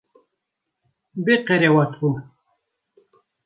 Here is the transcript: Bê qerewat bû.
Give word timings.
Bê 1.23 1.35
qerewat 1.47 1.91
bû. 1.99 2.09